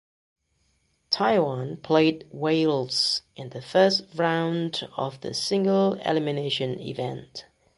[1.11, 7.45] Taiwan played Wales in the first round of the single elimination event.